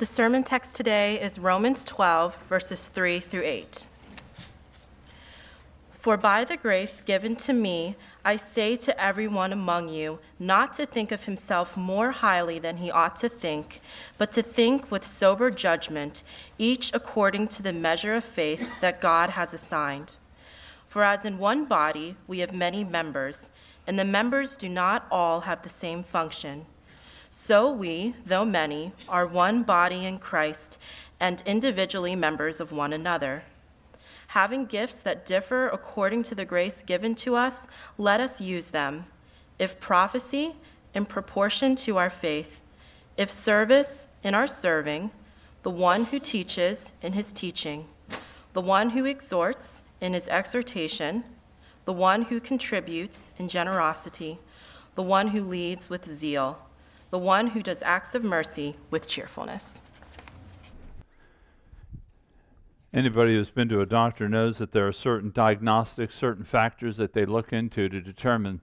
[0.00, 3.86] The sermon text today is Romans 12, verses 3 through 8.
[5.98, 10.86] For by the grace given to me, I say to everyone among you not to
[10.86, 13.82] think of himself more highly than he ought to think,
[14.16, 16.22] but to think with sober judgment,
[16.56, 20.16] each according to the measure of faith that God has assigned.
[20.88, 23.50] For as in one body we have many members,
[23.86, 26.64] and the members do not all have the same function.
[27.30, 30.78] So we, though many, are one body in Christ
[31.20, 33.44] and individually members of one another.
[34.28, 39.06] Having gifts that differ according to the grace given to us, let us use them.
[39.60, 40.56] If prophecy,
[40.92, 42.60] in proportion to our faith.
[43.16, 45.12] If service, in our serving.
[45.62, 47.86] The one who teaches, in his teaching.
[48.54, 51.22] The one who exhorts, in his exhortation.
[51.84, 54.40] The one who contributes, in generosity.
[54.96, 56.58] The one who leads with zeal
[57.10, 59.82] the one who does acts of mercy with cheerfulness.
[62.92, 67.12] Anybody who's been to a doctor knows that there are certain diagnostics, certain factors that
[67.12, 68.60] they look into to determine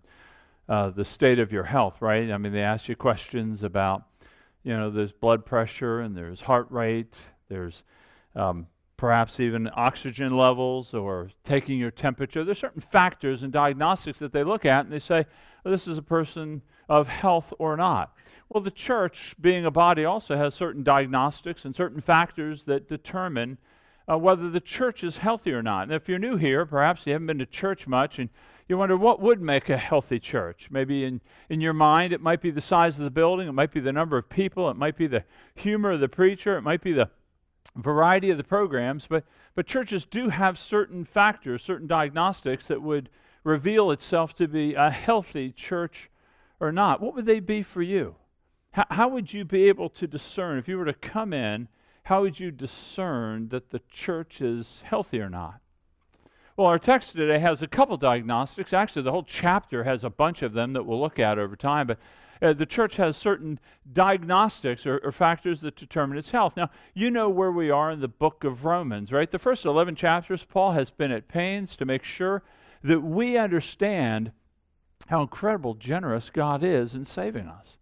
[0.67, 2.29] uh, the state of your health, right?
[2.29, 4.03] I mean, they ask you questions about,
[4.63, 7.15] you know, there's blood pressure and there's heart rate,
[7.47, 7.83] there's
[8.35, 12.43] um, perhaps even oxygen levels or taking your temperature.
[12.43, 15.25] There's certain factors and diagnostics that they look at and they say,
[15.63, 18.13] well, this is a person of health or not.
[18.49, 23.57] Well, the church, being a body, also has certain diagnostics and certain factors that determine
[24.09, 25.83] uh, whether the church is healthy or not.
[25.83, 28.29] And if you're new here, perhaps you haven't been to church much, and
[28.69, 30.69] you wonder what would make a healthy church.
[30.71, 33.71] Maybe in, in your mind, it might be the size of the building, it might
[33.71, 35.25] be the number of people, it might be the
[35.55, 37.09] humor of the preacher, it might be the
[37.75, 39.07] variety of the programs.
[39.07, 39.25] But,
[39.55, 43.09] but churches do have certain factors, certain diagnostics that would
[43.43, 46.09] reveal itself to be a healthy church
[46.61, 47.01] or not.
[47.01, 48.15] What would they be for you?
[48.77, 51.67] How, how would you be able to discern, if you were to come in,
[52.03, 55.61] how would you discern that the church is healthy or not?
[56.55, 58.73] Well, our text today has a couple diagnostics.
[58.73, 61.87] Actually, the whole chapter has a bunch of them that we'll look at over time.
[61.87, 61.97] But
[62.39, 63.59] uh, the church has certain
[63.93, 66.55] diagnostics or, or, factors that determine its health.
[66.55, 69.31] Now, you know where we are in the book of Romans, right?
[69.31, 72.43] The first 11 chapters, Paul has been at pains to make sure
[72.83, 74.33] that we understand
[75.07, 77.76] how incredible generous God is in saving us.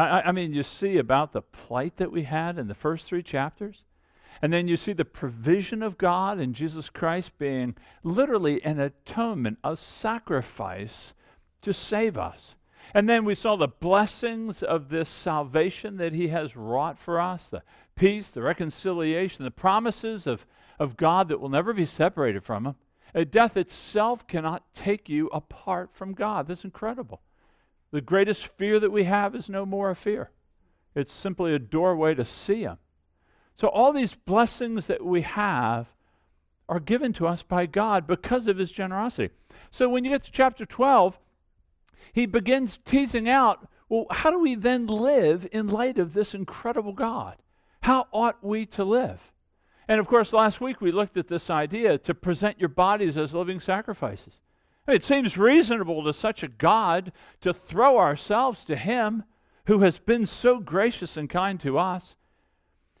[0.00, 3.22] I, I mean, you see about the plight that we had in the first three
[3.22, 3.84] chapters.
[4.42, 9.58] And then you see the provision of God in Jesus Christ being literally an atonement,
[9.62, 11.12] a sacrifice
[11.62, 12.56] to save us.
[12.94, 17.50] And then we saw the blessings of this salvation that He has wrought for us
[17.50, 17.62] the
[17.94, 20.46] peace, the reconciliation, the promises of,
[20.78, 23.26] of God that will never be separated from Him.
[23.30, 26.48] Death itself cannot take you apart from God.
[26.48, 27.20] That's incredible.
[27.92, 30.30] The greatest fear that we have is no more a fear,
[30.94, 32.78] it's simply a doorway to see Him.
[33.56, 35.88] So, all these blessings that we have
[36.68, 39.34] are given to us by God because of His generosity.
[39.70, 41.18] So, when you get to chapter 12,
[42.12, 46.92] he begins teasing out well, how do we then live in light of this incredible
[46.92, 47.36] God?
[47.82, 49.20] How ought we to live?
[49.88, 53.34] And of course, last week we looked at this idea to present your bodies as
[53.34, 54.40] living sacrifices.
[54.88, 59.24] It seems reasonable to such a God to throw ourselves to Him
[59.66, 62.16] who has been so gracious and kind to us.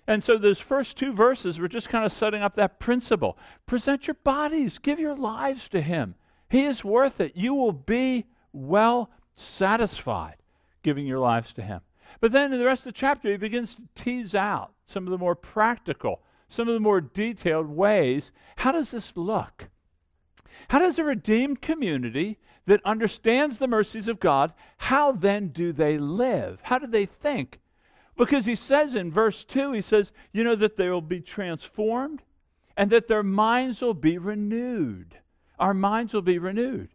[0.06, 3.38] And so, those first two verses were just kind of setting up that principle.
[3.66, 6.14] Present your bodies, give your lives to Him.
[6.48, 7.36] He is worth it.
[7.36, 10.36] You will be well satisfied
[10.82, 11.80] giving your lives to Him.
[12.20, 15.10] But then in the rest of the chapter, he begins to tease out some of
[15.10, 18.32] the more practical, some of the more detailed ways.
[18.56, 19.68] How does this look?
[20.68, 25.98] How does a redeemed community that understands the mercies of God, how then do they
[25.98, 26.60] live?
[26.62, 27.58] How do they think?
[28.16, 32.22] Because he says in verse 2, he says, you know, that they will be transformed
[32.76, 35.16] and that their minds will be renewed.
[35.58, 36.90] Our minds will be renewed.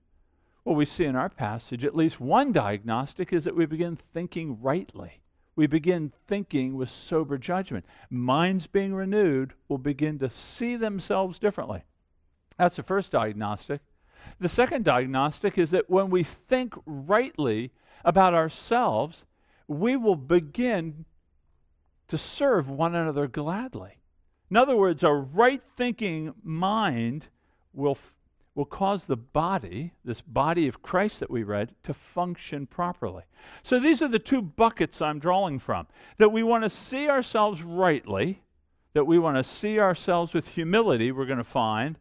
[0.64, 4.62] Well, we see in our passage at least one diagnostic is that we begin thinking
[4.62, 5.22] rightly.
[5.56, 7.86] We begin thinking with sober judgment.
[8.10, 11.84] Minds being renewed will begin to see themselves differently.
[12.58, 13.82] That's the first diagnostic.
[14.40, 17.72] The second diagnostic is that when we think rightly
[18.04, 19.24] about ourselves,
[19.68, 21.06] we will begin
[22.08, 23.98] to serve one another gladly.
[24.52, 27.28] In other words, a right thinking mind
[27.74, 27.98] will,
[28.54, 33.24] will cause the body, this body of Christ that we read, to function properly.
[33.64, 35.88] So these are the two buckets I'm drawing from
[36.20, 38.44] that we want to see ourselves rightly,
[38.94, 41.98] that we want to see ourselves with humility, we're going to find,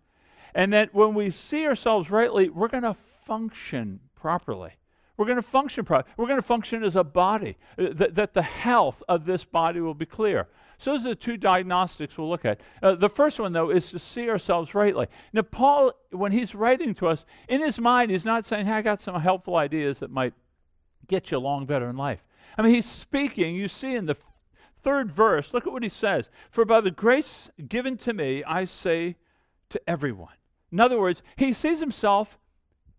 [0.55, 4.73] and that when we see ourselves rightly, we're going to function properly.
[5.17, 6.13] We're going to function properly.
[6.17, 9.81] We're going to function as a body, uh, that, that the health of this body
[9.81, 10.49] will be clear.
[10.79, 12.61] So, those are the two diagnostics we'll look at.
[12.83, 15.07] Uh, the first one, though, is to see ourselves rightly.
[15.33, 18.83] Now, Paul, when he's writing to us, in his mind, he's not saying, hey, I
[18.83, 20.35] got some helpful ideas that might
[21.07, 22.25] get you along better in life.
[22.59, 24.17] I mean, he's speaking, you see in the
[24.83, 28.65] third verse, look at what he says For by the grace given to me, I
[28.65, 29.17] say
[29.71, 30.35] to everyone.
[30.75, 32.37] In other words, he sees himself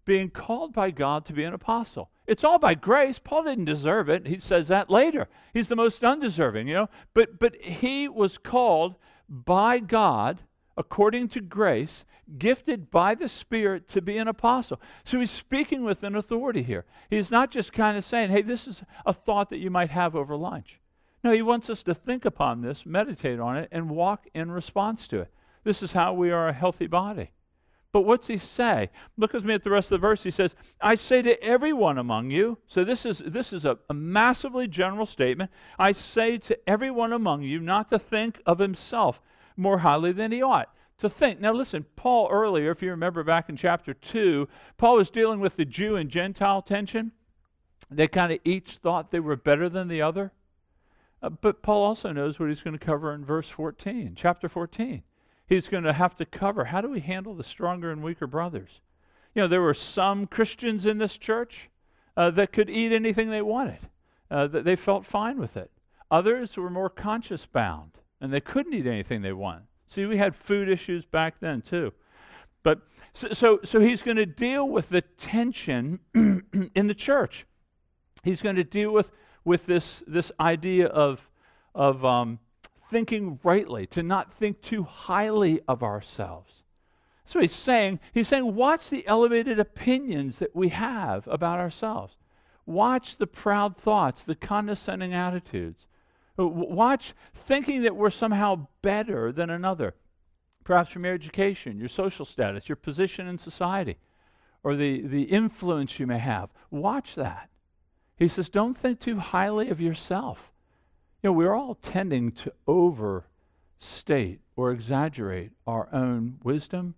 [0.06, 2.10] being called by God to be an apostle.
[2.26, 3.20] It's all by grace.
[3.20, 4.26] Paul didn't deserve it.
[4.26, 5.28] He says that later.
[5.54, 6.90] He's the most undeserving, you know.
[7.14, 8.96] But but he was called
[9.28, 10.42] by God
[10.78, 12.06] according to grace,
[12.38, 14.80] gifted by the Spirit to be an apostle.
[15.04, 16.86] So he's speaking with an authority here.
[17.10, 20.16] He's not just kind of saying, "Hey, this is a thought that you might have
[20.16, 20.80] over lunch."
[21.26, 25.10] No, he wants us to think upon this, meditate on it, and walk in response
[25.10, 25.34] to it.
[25.66, 27.32] This is how we are a healthy body.
[27.96, 28.90] But what's he say?
[29.16, 30.22] Look with me at the rest of the verse.
[30.22, 32.58] He says, I say to everyone among you.
[32.68, 35.50] So this is this is a, a massively general statement.
[35.80, 39.22] I say to everyone among you not to think of himself
[39.56, 41.40] more highly than he ought to think.
[41.40, 44.46] Now, listen, Paul earlier, if you remember back in chapter 2,
[44.76, 47.14] Paul was dealing with the Jew and Gentile tension.
[47.90, 50.34] They kind of each thought they were better than the other.
[51.22, 55.02] Uh, but Paul also knows what he's going to cover in verse 14, chapter 14
[55.48, 56.66] he's going to have to cover.
[56.66, 58.82] How do we handle the stronger and weaker brothers?
[59.34, 61.70] You know, there were some Christians in this church
[62.16, 63.80] uh, that could eat anything they wanted,
[64.32, 65.72] uh, that they felt fine with it.
[66.12, 69.64] Others were more conscience bound, and they couldn't eat anything they wanted.
[69.88, 71.94] See, we had food issues back then too.
[72.64, 72.82] But
[73.14, 77.46] so, so, so he's going to deal with the tension in the church.
[78.24, 79.12] He's going to deal with,
[79.44, 81.30] with this, this idea of,
[81.76, 82.40] of um,
[82.90, 86.64] thinking rightly, to not think too highly of ourselves.
[87.26, 92.16] So he's saying, he's saying, watch the elevated opinions that we have about ourselves.
[92.68, 95.88] Watch the proud thoughts, the condescending attitudes.
[96.38, 99.96] Watch thinking that we're somehow better than another,
[100.64, 103.98] perhaps from your education, your social status, your position in society,
[104.64, 106.50] or the, the influence you may have.
[106.72, 107.50] Watch that.
[108.18, 110.52] He says, don't think too highly of yourself.
[111.26, 116.94] You know, we're all tending to overstate or exaggerate our own wisdom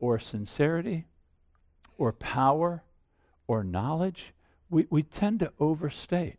[0.00, 1.04] or sincerity
[1.98, 2.82] or power
[3.46, 4.32] or knowledge.
[4.70, 6.38] We, we tend to overstate,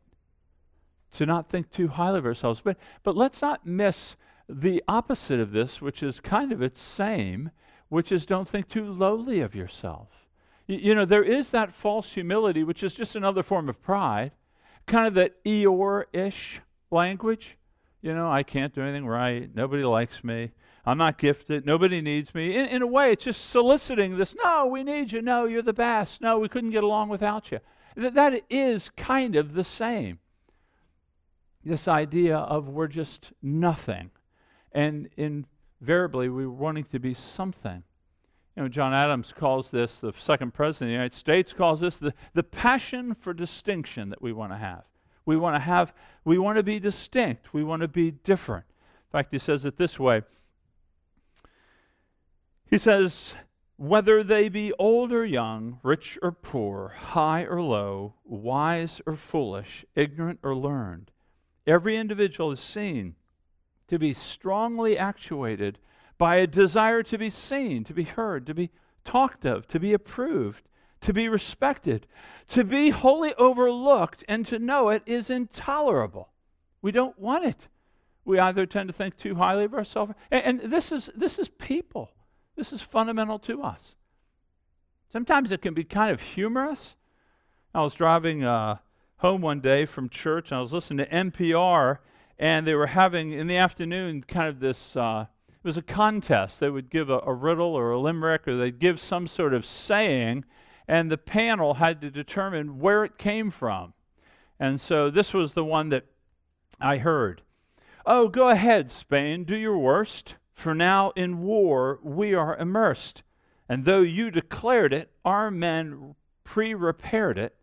[1.12, 2.62] to not think too highly of ourselves.
[2.64, 4.16] But, but let's not miss
[4.50, 7.52] the opposite of this, which is kind of its same,
[7.90, 10.08] which is don't think too lowly of yourself.
[10.66, 14.32] You, you know, there is that false humility, which is just another form of pride,
[14.88, 16.60] kind of that Eeyore ish
[16.94, 17.58] language.
[18.02, 19.50] You know, I can't do anything right.
[19.54, 20.52] Nobody likes me.
[20.86, 21.66] I'm not gifted.
[21.66, 22.58] Nobody needs me.
[22.58, 24.36] In, in a way, it's just soliciting this.
[24.44, 25.22] No, we need you.
[25.22, 26.22] No, you're the best.
[26.22, 27.60] No, we couldn't get along without you.
[27.96, 30.20] Th- that is kind of the same.
[31.64, 34.12] This idea of we're just nothing.
[34.74, 37.84] And invariably, we're wanting to be something.
[38.58, 41.98] You know, John Adams calls this, the second president of the United States calls this
[41.98, 44.84] the, the passion for distinction that we want to have.
[45.26, 45.94] We want to have,
[46.26, 47.54] we want to be distinct.
[47.54, 48.66] We want to be different.
[48.70, 50.24] In fact, he says it this way.
[52.66, 53.36] He says,
[53.78, 59.86] whether they be old or young, rich or poor, high or low, wise or foolish,
[59.96, 61.12] ignorant or learned,
[61.68, 63.16] every individual is seen
[63.88, 65.80] to be strongly actuated
[66.18, 68.70] by a desire to be seen, to be heard, to be
[69.04, 70.68] talked of, to be approved,
[71.04, 72.08] to be respected.
[72.50, 76.30] To be wholly overlooked and to know it is intolerable.
[76.82, 77.68] We don't want it.
[78.26, 81.50] We either tend to think too highly of ourselves, and, and this is this is
[81.50, 82.12] people.
[82.56, 83.96] This is fundamental to us.
[85.12, 86.96] Sometimes it can be kind of humorous.
[87.74, 88.78] I was driving uh,
[89.18, 92.00] home one day from church, and I was listening to NPR,
[92.40, 94.96] and they were having in the afternoon kind of this.
[94.96, 96.60] Uh, it was a contest.
[96.60, 99.66] They would give a, a riddle or a limerick, or they'd give some sort of
[99.66, 100.46] saying,
[100.88, 103.94] and the panel had to determine where it came from.
[104.60, 106.06] And so this was the one that
[106.80, 107.42] I heard.
[108.06, 113.24] Oh, go ahead, Spain, do your worst, for now in war we are immersed.
[113.70, 117.56] And though you declared it, our men pre repaired it,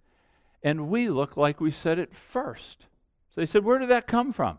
[0.63, 2.87] and we look like we said it first.
[3.31, 4.59] So they said, Where did that come from?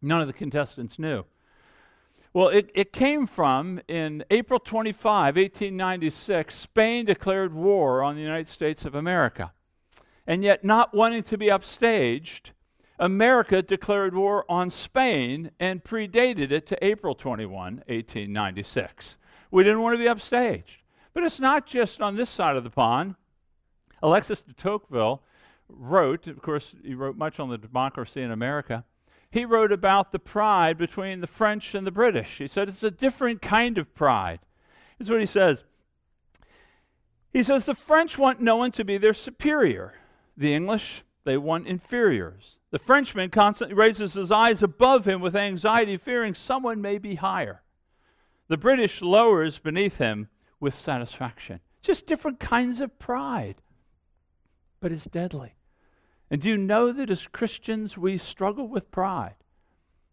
[0.00, 1.24] None of the contestants knew.
[2.34, 8.48] Well, it, it came from in April 25, 1896, Spain declared war on the United
[8.48, 9.52] States of America.
[10.26, 12.52] And yet, not wanting to be upstaged,
[12.98, 17.52] America declared war on Spain and predated it to April 21,
[17.86, 19.16] 1896.
[19.50, 20.78] We didn't want to be upstaged.
[21.12, 23.16] But it's not just on this side of the pond.
[24.02, 25.22] Alexis de Tocqueville
[25.68, 28.84] wrote, of course, he wrote much on the democracy in America.
[29.32, 32.36] He wrote about the pride between the French and the British.
[32.36, 34.40] He said it's a different kind of pride.
[34.98, 35.64] Here's what he says
[37.32, 39.94] He says the French want no one to be their superior,
[40.36, 42.58] the English, they want inferiors.
[42.72, 47.62] The Frenchman constantly raises his eyes above him with anxiety, fearing someone may be higher.
[48.48, 50.28] The British lowers beneath him
[50.60, 51.60] with satisfaction.
[51.80, 53.56] Just different kinds of pride,
[54.80, 55.54] but it's deadly.
[56.32, 59.34] And do you know that as Christians we struggle with pride?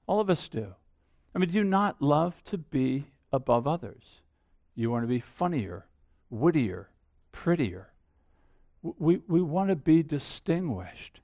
[0.05, 0.75] All of us do.
[1.33, 4.03] I mean, do you not love to be above others?
[4.75, 5.85] You want to be funnier,
[6.29, 6.89] wittier,
[7.31, 7.93] prettier.
[8.81, 11.21] We, we want to be distinguished.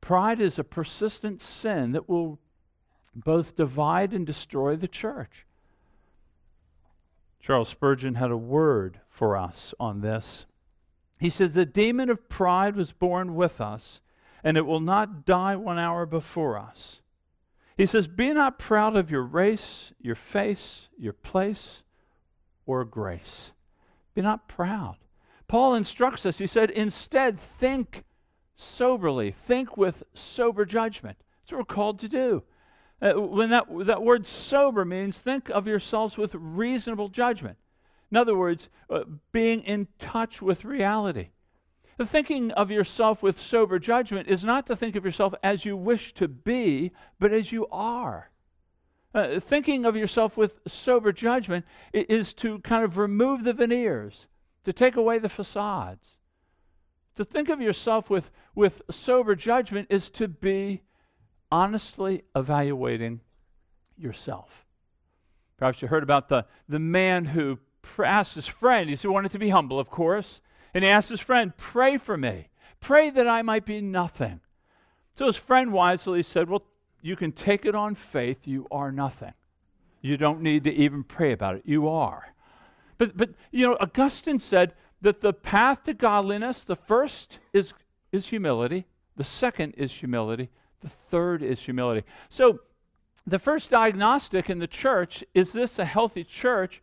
[0.00, 2.38] Pride is a persistent sin that will
[3.16, 5.44] both divide and destroy the church.
[7.40, 10.46] Charles Spurgeon had a word for us on this.
[11.18, 14.00] He says, The demon of pride was born with us,
[14.44, 17.00] and it will not die one hour before us.
[17.76, 21.82] He says, Be not proud of your race, your face, your place,
[22.64, 23.52] or grace.
[24.14, 24.96] Be not proud.
[25.48, 28.04] Paul instructs us, he said, Instead, think
[28.56, 31.18] soberly, think with sober judgment.
[31.42, 32.42] That's what we're called to do.
[33.00, 37.58] Uh, when that, that word sober means think of yourselves with reasonable judgment.
[38.10, 41.28] In other words, uh, being in touch with reality.
[41.96, 45.76] The thinking of yourself with sober judgment is not to think of yourself as you
[45.76, 48.30] wish to be, but as you are.
[49.14, 54.26] Uh, thinking of yourself with sober judgment is to kind of remove the veneers,
[54.64, 56.18] to take away the facades.
[57.14, 60.82] To think of yourself with, with sober judgment is to be
[61.50, 63.20] honestly evaluating
[63.96, 64.66] yourself.
[65.56, 67.58] Perhaps you heard about the, the man who
[68.04, 70.42] asked his friend, he said, "I wanted to be humble, of course,
[70.76, 72.50] and he asked his friend, Pray for me.
[72.80, 74.40] Pray that I might be nothing.
[75.14, 76.64] So his friend wisely said, Well,
[77.00, 79.32] you can take it on faith, you are nothing.
[80.02, 81.62] You don't need to even pray about it.
[81.64, 82.34] You are.
[82.98, 87.72] But, but you know, Augustine said, that the path to godliness, the first is,
[88.12, 88.84] is humility,
[89.16, 90.50] the second is humility,
[90.82, 92.06] the third is humility.
[92.28, 92.60] So,
[93.26, 96.82] the first diagnostic in the church is this a healthy church?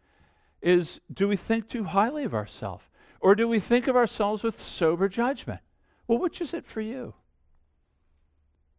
[0.64, 2.86] Is do we think too highly of ourselves?
[3.24, 5.62] Or do we think of ourselves with sober judgment?
[6.08, 7.14] Well, which is it for you?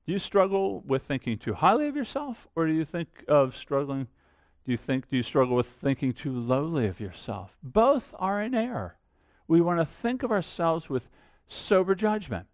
[0.06, 2.46] Do you struggle with thinking too highly of yourself?
[2.54, 4.06] Or do you think of struggling?
[4.66, 7.56] Do you think, do you struggle with thinking too lowly of yourself?
[7.62, 8.98] Both are in error
[9.48, 11.08] we want to think of ourselves with
[11.48, 12.46] sober judgment.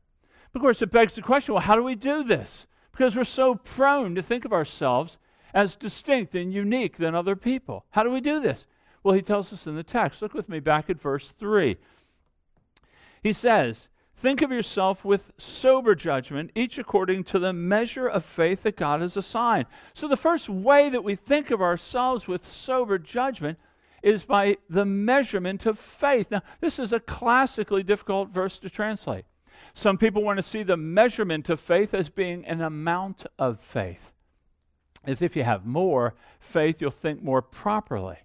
[0.55, 2.69] Of course, it begs the question well, how do we do this?
[2.93, 5.19] Because we're so prone to think of ourselves
[5.55, 7.85] as distinct and unique than other people.
[7.91, 8.65] How do we do this?
[9.03, 10.21] Well, he tells us in the text.
[10.21, 11.77] Look with me back at verse 3.
[13.23, 13.89] He says,
[14.21, 19.01] Think of yourself with sober judgment, each according to the measure of faith that God
[19.01, 19.65] has assigned.
[19.95, 23.59] So, the first way that we think of ourselves with sober judgment
[24.03, 26.31] is by the measurement of faith.
[26.31, 29.25] Now, this is a classically difficult verse to translate.
[29.73, 34.13] Some people want to see the measurement of faith as being an amount of faith.
[35.05, 38.19] As if you have more faith, you'll think more properly.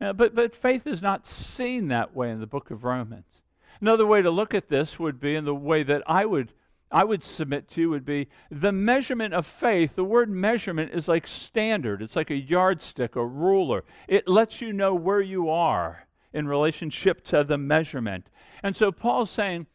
[0.00, 3.42] Uh, but, but faith is not seen that way in the book of Romans.
[3.80, 6.52] Another way to look at this would be in the way that I would
[6.94, 9.96] I would submit to would be the measurement of faith.
[9.96, 13.82] The word measurement is like standard, it's like a yardstick, a ruler.
[14.06, 18.28] It lets you know where you are in relationship to the measurement.
[18.62, 19.66] And so Paul's saying,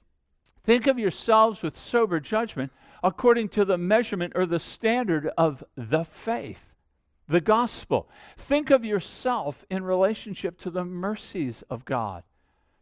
[0.64, 2.72] think of yourselves with sober judgment
[3.04, 6.69] according to the measurement or the standard of the faith,
[7.30, 8.10] the gospel.
[8.38, 12.24] Think of yourself in relationship to the mercies of God.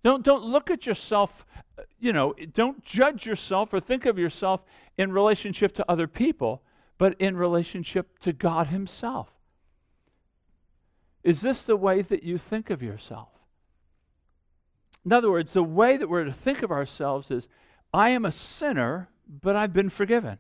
[0.04, 1.46] Don't, don't look at yourself,
[1.78, 4.64] uh, you know, don't judge yourself or think of yourself
[4.98, 6.62] in relationship to other people,
[6.98, 9.30] but in relationship to God Himself.
[11.24, 13.28] Is this the way that you think of yourself?
[15.04, 17.48] In other words, the way that we're to think of ourselves is
[17.94, 19.10] I am a sinner,
[19.42, 20.40] but I've been forgiven.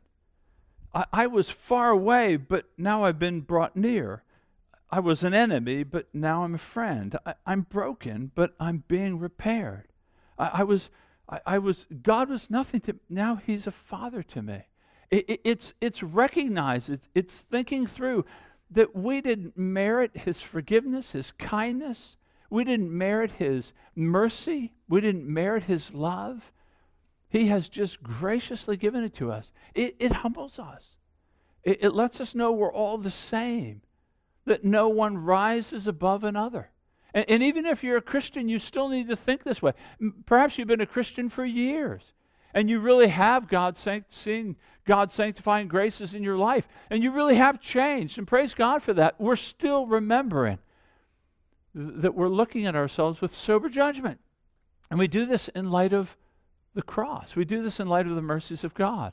[0.97, 4.23] I, I was far away, but now I've been brought near.
[4.89, 7.15] I was an enemy, but now I'm a friend.
[7.23, 9.89] I, am broken, but I'm being repaired.
[10.39, 10.89] I, I was,
[11.29, 14.63] I, I, was, God was nothing to, now He's a father to me.
[15.11, 18.25] It, it, it's, it's recognized, it's, it's thinking through
[18.71, 22.15] that we didn't merit His forgiveness, His kindness.
[22.49, 24.73] We didn't merit His mercy.
[24.89, 26.51] We didn't merit His love.
[27.29, 29.51] He has just graciously given it to us.
[29.73, 30.83] It, it humbles us.
[31.63, 33.81] It, it lets us know we're all the same
[34.45, 36.69] that no one rises above another.
[37.13, 39.73] And, and even if you're a Christian, you still need to think this way.
[40.25, 42.01] Perhaps you've been a Christian for years.
[42.53, 47.11] and you really have God sanct- seeing God sanctifying graces in your life, and you
[47.11, 50.57] really have changed, and praise God for that, we're still remembering
[51.75, 54.19] th- that we're looking at ourselves with sober judgment.
[54.89, 56.17] And we do this in light of
[56.77, 57.35] the cross.
[57.35, 59.11] We do this in light of the mercies of God.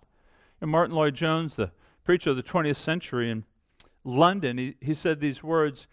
[0.61, 1.73] And Martyn Lloyd-Jones, the
[2.05, 3.45] preacher of the 20th century in
[4.05, 5.89] London, he, he said these words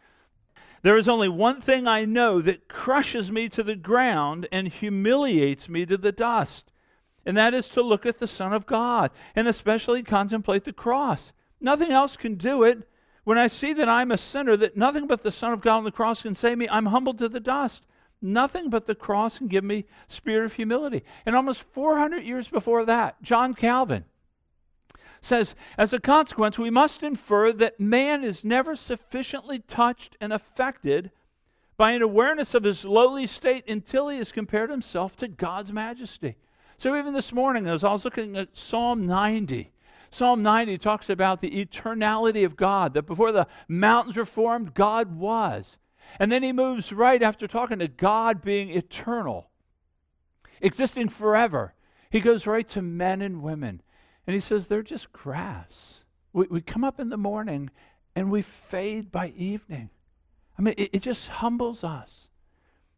[0.83, 5.69] There is only one thing I know that crushes me to the ground and humiliates
[5.69, 6.71] me to the dust,
[7.25, 11.31] and that is to look at the Son of God and especially contemplate the cross.
[11.61, 12.87] Nothing else can do it.
[13.23, 15.83] When I see that I'm a sinner, that nothing but the Son of God on
[15.85, 17.85] the cross can save me, I'm humbled to the dust.
[18.21, 21.03] Nothing but the cross can give me spirit of humility.
[21.25, 24.05] And almost 400 years before that, John Calvin
[25.21, 31.11] says, as a consequence, we must infer that man is never sufficiently touched and affected
[31.77, 36.35] by an awareness of his lowly state until he has compared himself to God's majesty.
[36.77, 39.71] So even this morning, as I was looking at Psalm 90,
[40.09, 45.15] Psalm 90 talks about the eternality of God, that before the mountains were formed, God
[45.15, 45.77] was.
[46.19, 49.49] And then he moves right after talking to God being eternal,
[50.61, 51.73] existing forever.
[52.09, 53.81] He goes right to men and women.
[54.27, 56.03] And he says, they're just grass.
[56.33, 57.69] We, we come up in the morning
[58.15, 59.89] and we fade by evening.
[60.59, 62.27] I mean, it, it just humbles us,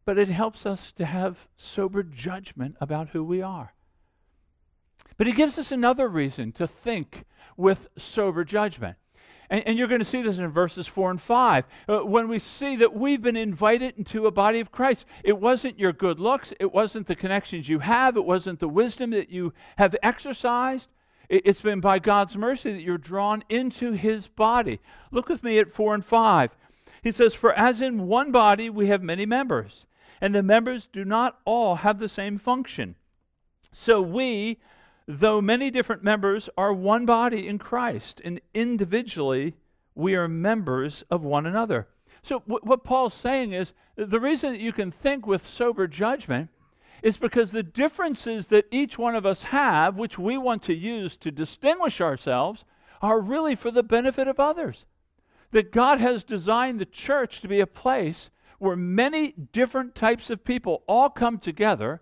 [0.05, 3.73] but it helps us to have sober judgment about who we are.
[5.17, 8.97] But he gives us another reason to think with sober judgment.
[9.49, 11.65] And, and, you're going to see this in verses 4 and 5.
[11.87, 15.77] Uh, when we see that we've been invited into a body of Christ, it wasn't
[15.77, 19.53] your good looks, it wasn't the connections you have, it wasn't the wisdom that you
[19.77, 20.89] have exercised.
[21.29, 24.79] It, it's been by God's mercy that you're drawn into his body.
[25.11, 26.55] Look with me at 4 and 5.
[27.03, 29.85] He says, For as in one body we have many members,
[30.21, 32.95] and the members do not all have the same function.
[33.73, 34.59] So we,
[35.07, 39.55] though many different members, are one body in Christ, and individually
[39.95, 41.87] we are members of one another.
[42.21, 46.49] So, w- what Paul's saying is the reason that you can think with sober judgment
[47.01, 51.17] is because the differences that each one of us have, which we want to use
[51.17, 52.63] to distinguish ourselves,
[53.01, 54.85] are really for the benefit of others.
[55.51, 60.45] That God has designed the church to be a place where many different types of
[60.45, 62.01] people all come together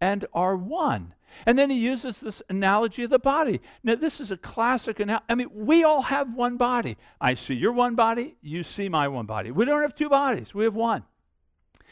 [0.00, 1.12] and are one.
[1.46, 3.60] And then he uses this analogy of the body.
[3.82, 5.24] Now, this is a classic analogy.
[5.28, 6.96] I mean, we all have one body.
[7.20, 9.50] I see your one body, you see my one body.
[9.50, 11.04] We don't have two bodies, we have one.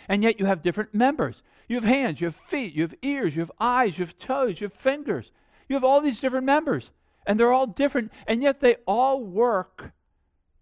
[0.08, 1.42] And yet you have different members.
[1.68, 4.60] You have hands, you have feet, you have ears, you have eyes, you have toes,
[4.60, 5.32] you have fingers.
[5.68, 6.90] You have all these different members.
[7.26, 9.90] And they're all different, and yet they all work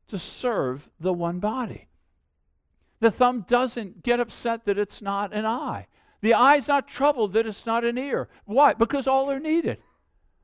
[0.08, 1.88] to serve the one body.
[3.00, 5.88] The thumb doesn't get upset that it's not an eye.
[6.24, 8.30] The eye's not troubled that it's not an ear.
[8.46, 8.72] Why?
[8.72, 9.76] Because all are needed.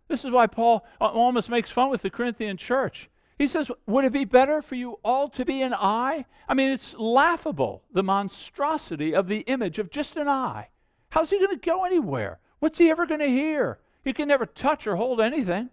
[0.08, 3.08] This is why Paul uh, almost makes fun with the Corinthian church.
[3.38, 6.26] He says, Would it be better for you all to be an eye?
[6.46, 10.68] I mean, it's laughable, the monstrosity of the image of just an eye.
[11.08, 12.40] How's he going to go anywhere?
[12.58, 13.78] What's he ever going to hear?
[14.04, 15.70] He can never touch or hold anything.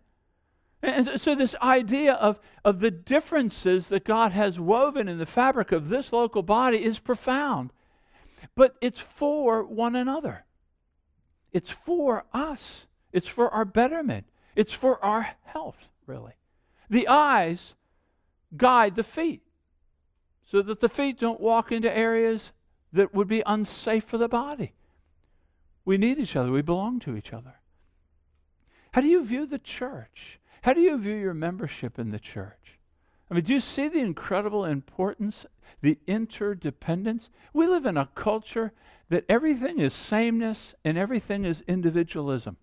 [0.82, 5.74] And so, this idea of, of the differences that God has woven in the fabric
[5.74, 7.74] of this local body is profound
[8.58, 10.44] but it's for one another.
[11.54, 12.88] It's for us.
[13.14, 14.26] It's for our betterment.
[14.56, 16.34] It's for our health, really.
[16.90, 17.76] The eyes
[18.56, 19.44] guide the feet
[20.50, 22.52] so that the feet don't walk into areas
[22.94, 24.74] that would be unsafe for the body.
[25.86, 27.54] We need each other, we belong to each other.
[28.92, 30.40] How do you view the church?
[30.64, 32.67] How do you view your membership in the church?
[33.30, 35.46] I mean, do you see the incredible importance,
[35.82, 37.30] the interdependence?
[37.54, 38.72] We live in a culture
[39.10, 42.58] that everything is sameness and everything is individualism.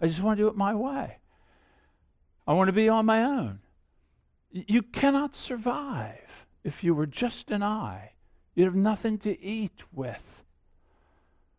[0.00, 1.18] I just want to do it my way.
[2.46, 3.60] I want to be on my own.
[4.50, 8.12] You cannot survive if you were just an eye.
[8.54, 10.42] You'd have nothing to eat with.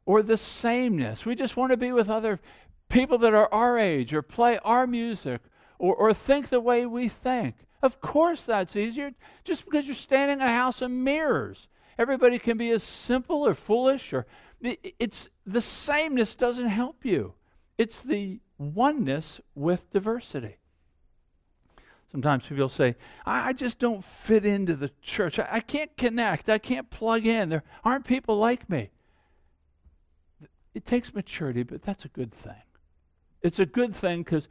[0.06, 1.26] Or the sameness.
[1.26, 2.40] We just want to be with other
[2.90, 5.42] people that are our age or play our music
[5.80, 7.56] or, or think the way we think.
[7.84, 9.12] Of course, that's easier.
[9.44, 11.68] Just because you're standing in a house of mirrors,
[11.98, 14.26] everybody can be as simple or foolish, or
[14.62, 17.34] it's the sameness doesn't help you.
[17.78, 20.56] It's the oneness with diversity.
[22.10, 25.38] Sometimes people say, I, just don't fit into the church.
[25.38, 26.48] I, I can't connect.
[26.48, 27.50] I can't plug in.
[27.50, 28.92] There aren't people like me.
[30.74, 32.62] It takes maturity, but that's a good thing.
[33.42, 34.48] It's a good thing because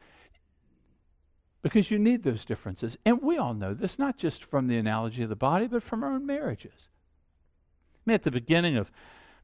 [1.63, 2.97] because you need those differences.
[3.05, 6.03] And we all know this, not just from the analogy of the body, but from
[6.03, 6.89] our own marriages.
[7.95, 8.91] I mean, at the beginning of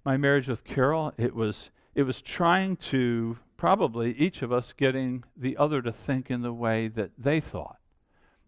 [0.05, 5.23] my marriage with Carol, it was, it was trying to probably each of us getting
[5.35, 7.79] the other to think in the way that they thought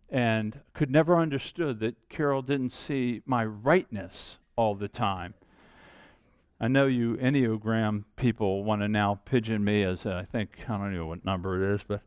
[0.10, 5.34] and could never understood that Carol didn't see my rightness all the time.
[6.60, 10.78] I know you Enneagram people want to now pigeon me as a, I think I
[10.78, 12.02] don't know what number it is, but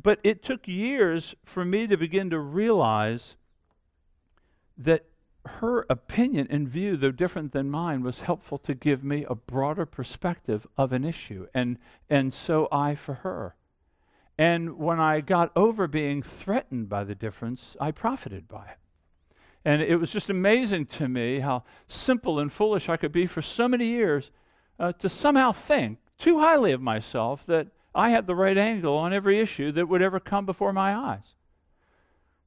[0.00, 3.36] but it took years for me to begin to realize
[4.76, 5.06] that
[5.46, 9.86] her opinion and view, though different than mine, was helpful to give me a broader
[9.86, 11.78] perspective of an issue, and
[12.10, 13.54] and so I for her.
[14.38, 18.78] And when I got over being threatened by the difference, I profited by it.
[19.64, 23.40] And it was just amazing to me how simple and foolish I could be for
[23.40, 24.30] so many years
[24.78, 29.12] uh, to somehow think too highly of myself that I had the right angle on
[29.12, 31.34] every issue that would ever come before my eyes.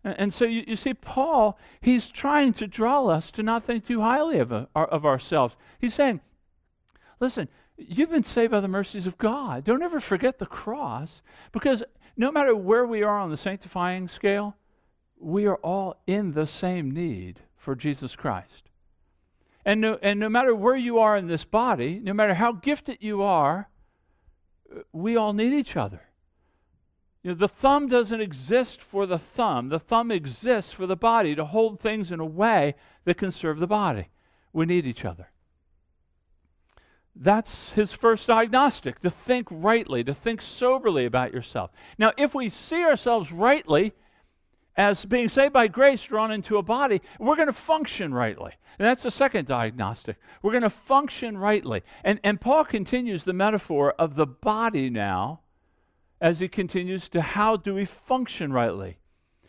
[0.04, 3.86] And, and so you, you, see, Paul, he's trying to draw us to not think
[3.86, 5.56] too highly of, uh, of ourselves.
[5.80, 6.22] He's saying,
[7.20, 7.50] listen,
[7.88, 9.64] You've been saved by the mercies of God.
[9.64, 11.84] Don't ever forget the cross because
[12.18, 14.56] no matter where we are on the sanctifying scale,
[15.18, 18.70] we are all in the same need for Jesus Christ.
[19.66, 22.98] And no, and no matter where you are in this body, no matter how gifted
[23.00, 23.70] you are,
[24.92, 26.02] we all need each other.
[27.24, 29.70] You know, the thumb doesn't exist for the thumb.
[29.70, 33.60] The thumb exists for the body to hold things in a way that can serve
[33.60, 34.08] the body.
[34.54, 35.30] We need each other.
[37.16, 41.72] That's his first diagnostic to think rightly, to think soberly about yourself.
[41.98, 43.94] Now, if we see ourselves rightly
[44.80, 48.54] as being saved by grace, drawn into a body, we're going to function rightly.
[48.80, 50.16] And that's the second diagnostic.
[50.42, 51.84] We're going to function rightly.
[52.06, 55.42] And, and Paul continues the metaphor of the body now
[56.22, 59.00] as he continues to how do we function rightly.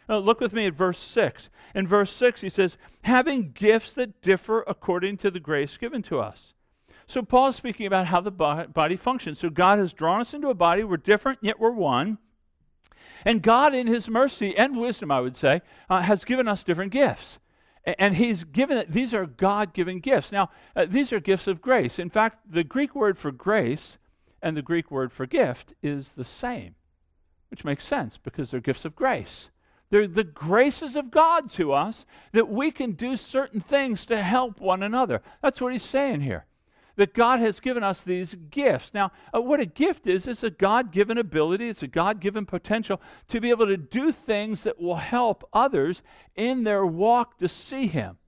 [0.09, 1.49] Now, look with me at verse 6.
[1.77, 6.19] In verse 6, he says, having gifts that differ according to the grace given to
[6.19, 6.55] us.
[7.07, 9.39] So Paul is speaking about how the body functions.
[9.39, 10.83] So God has drawn us into a body.
[10.83, 12.19] We're different, yet we're one.
[13.25, 16.93] And God, in His mercy and wisdom, I would say, uh, has given us different
[16.93, 17.39] gifts.
[17.85, 20.33] And He's given it, these are God given gifts.
[20.33, 21.99] Now, uh, these are gifts of grace.
[21.99, 23.99] In fact, the Greek word for grace
[24.43, 26.75] and the Greek word for gift is the same,
[27.51, 29.51] which makes sense because they're gifts of grace.
[29.91, 34.61] They're the graces of God to us that we can do certain things to help
[34.61, 35.21] one another.
[35.43, 36.47] That's what He's saying here
[37.01, 38.93] that God has given us these gifts.
[38.93, 42.45] Now, uh, what a gift is, it's a God given ability, it's a God given
[42.45, 46.03] potential to be able to do things that will help others
[46.37, 48.19] in their walk to see Him.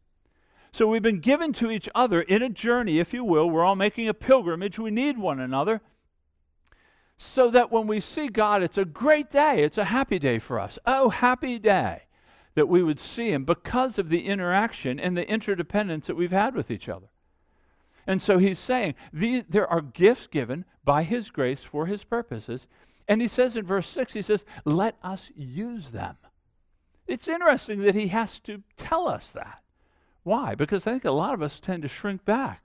[0.72, 3.50] So we've been given to each other in a journey, if you will.
[3.50, 4.78] We're all making a pilgrimage.
[4.78, 5.82] We need one another.
[7.18, 9.64] So that when we see God, it's a great day.
[9.64, 10.78] It's a happy day for us.
[10.87, 12.04] Oh, happy day
[12.54, 16.54] that we would see Him because of the interaction and the interdependence that we've had
[16.54, 17.12] with each other.
[18.06, 22.66] And so he's saying these, there are gifts given by his grace for his purposes.
[23.08, 26.16] And he says in verse 6, he says, let us use them.
[27.06, 29.62] It's interesting that he has to tell us that.
[30.22, 30.54] Why?
[30.54, 32.62] Because I think a lot of us tend to shrink back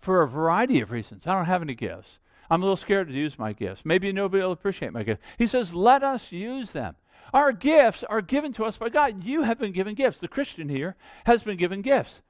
[0.00, 1.26] for a variety of reasons.
[1.26, 2.18] I don't have any gifts.
[2.48, 3.82] I'm a little scared to use my gifts.
[3.84, 5.22] Maybe nobody will appreciate my gifts.
[5.38, 6.94] He says, let us use them.
[7.34, 9.24] Our gifts are given to us by God.
[9.24, 10.20] You have been given gifts.
[10.20, 12.22] The Christian here has been given gifts.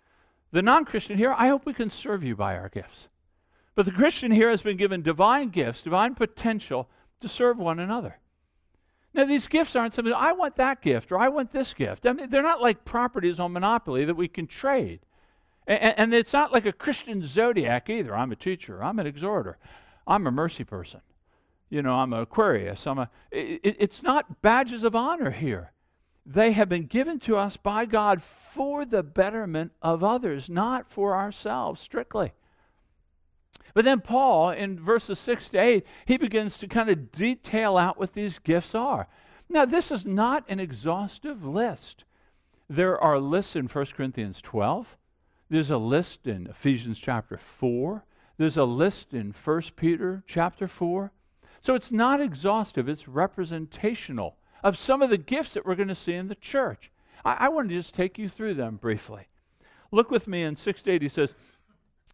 [0.56, 3.08] The non Christian here, I hope we can serve you by our gifts.
[3.74, 6.88] But the Christian here has been given divine gifts, divine potential
[7.20, 8.16] to serve one another.
[9.12, 12.06] Now, these gifts aren't something, I want that gift or I want this gift.
[12.06, 15.00] I mean, they're not like properties on Monopoly that we can trade.
[15.66, 18.16] And, and it's not like a Christian zodiac either.
[18.16, 19.58] I'm a teacher, I'm an exhorter,
[20.06, 21.02] I'm a mercy person.
[21.68, 22.86] You know, I'm an Aquarius.
[22.86, 25.72] I'm a, it, it's not badges of honor here.
[26.28, 31.14] They have been given to us by God for the betterment of others, not for
[31.14, 32.32] ourselves strictly.
[33.74, 37.96] But then Paul, in verses 6 to 8, he begins to kind of detail out
[37.96, 39.06] what these gifts are.
[39.48, 42.04] Now, this is not an exhaustive list.
[42.68, 44.96] There are lists in 1 Corinthians 12,
[45.48, 48.04] there's a list in Ephesians chapter 4,
[48.36, 51.12] there's a list in 1 Peter chapter 4.
[51.60, 55.94] So it's not exhaustive, it's representational of some of the gifts that we're going to
[55.94, 56.90] see in the church.
[57.24, 59.28] I, I want to just take you through them briefly.
[59.92, 61.02] Look with me in 6 to 8.
[61.02, 61.34] He says,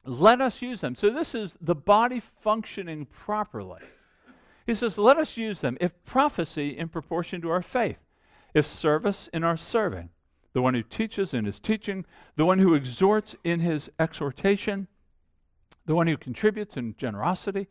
[0.05, 0.95] Let us use them.
[0.95, 3.81] So this is the body functioning properly.
[4.67, 5.77] He says, Let us use them.
[5.81, 7.99] If prophecy in proportion to our faith,
[8.55, 10.11] if service in our serving,
[10.53, 12.05] the one who teaches in his teaching,
[12.37, 14.87] the one who exhorts in his exhortation,
[15.87, 17.69] the one who contributes in generosity,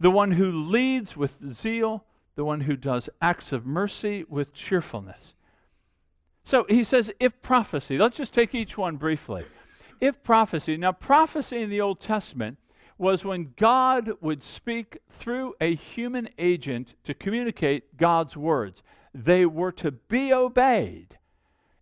[0.00, 5.34] the one who leads with zeal, the one who does acts of mercy with cheerfulness.
[6.44, 9.44] So he says, if prophecy, let's just take each one briefly.
[10.00, 12.58] If prophecy, now prophecy in the Old Testament
[12.98, 18.82] was when God would speak through a human agent to communicate God's words.
[19.14, 21.18] They were to be obeyed.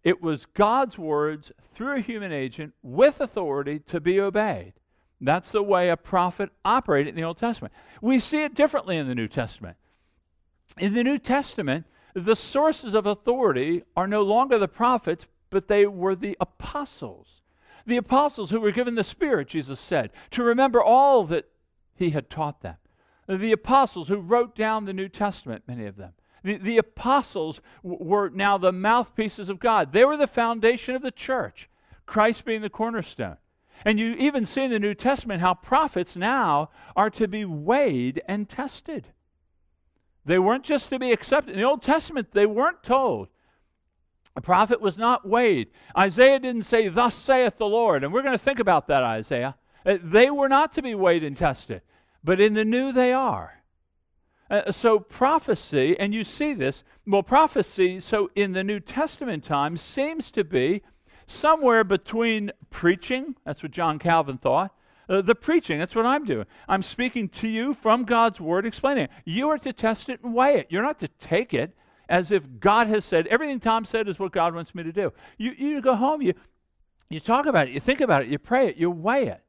[0.02, 4.72] It was God's words through a human agent with authority to be obeyed.
[5.20, 7.74] That's the way a prophet operated in the Old Testament.
[8.00, 9.76] We see it differently in the New Testament.
[10.78, 15.86] In the New Testament, the sources of authority are no longer the prophets, but they
[15.86, 17.42] were the apostles.
[17.86, 21.48] The apostles who were given the Spirit, Jesus said, to remember all that
[21.94, 22.76] he had taught them.
[23.28, 26.12] The apostles who wrote down the New Testament, many of them.
[26.42, 29.92] The, the apostles w- were now the mouthpieces of God.
[29.92, 31.68] They were the foundation of the church,
[32.06, 33.36] Christ being the cornerstone.
[33.84, 38.22] And you even see in the New Testament how prophets now are to be weighed
[38.26, 39.06] and tested.
[40.24, 41.54] They weren't just to be accepted.
[41.54, 43.28] In the Old Testament, they weren't told.
[44.36, 45.68] A prophet was not weighed.
[45.96, 48.04] Isaiah didn't say, Thus saith the Lord.
[48.04, 49.56] And we're going to think about that, Isaiah.
[49.84, 51.82] Uh, they were not to be weighed and tested.
[52.22, 53.62] But in the new, they are.
[54.50, 59.80] Uh, so prophecy, and you see this, well, prophecy, so in the New Testament times,
[59.80, 60.82] seems to be
[61.26, 64.74] somewhere between preaching, that's what John Calvin thought,
[65.10, 66.46] uh, the preaching, that's what I'm doing.
[66.68, 69.10] I'm speaking to you from God's word, explaining it.
[69.24, 70.68] You are to test it and weigh it.
[70.70, 71.76] You're not to take it
[72.08, 75.12] as if God has said, everything Tom said is what God wants me to do.
[75.36, 76.34] You, you go home, you,
[77.08, 79.42] you talk about it, you think about it, you pray it, you weigh it.